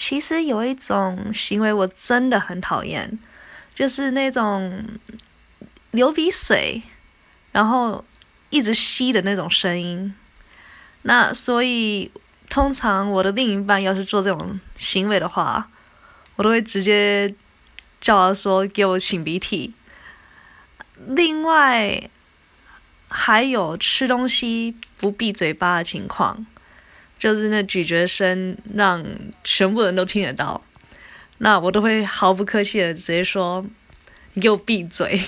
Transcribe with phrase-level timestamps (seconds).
[0.00, 3.18] 其实有一种行为我真的很讨厌，
[3.74, 4.84] 就是那种
[5.90, 6.80] 流鼻水，
[7.50, 8.04] 然后
[8.48, 10.14] 一直吸的那种声音。
[11.02, 12.12] 那所以
[12.48, 15.68] 通常我的另一半要是做这种行为的话，
[16.36, 17.34] 我都会直接
[18.00, 19.74] 叫他说给我擤鼻涕。
[21.08, 22.08] 另外
[23.08, 26.46] 还有吃东西不闭嘴巴的情况。
[27.18, 29.04] 就是那咀嚼声让
[29.42, 30.62] 全部人都听得到，
[31.38, 33.66] 那我都会毫不客气的直接说
[34.34, 35.20] ：“你给我闭嘴。”